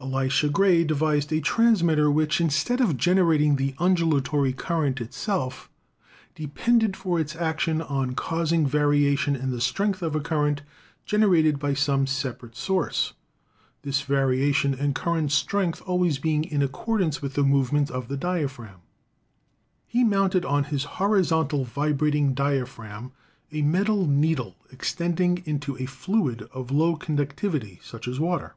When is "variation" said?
8.64-9.34, 14.02-14.72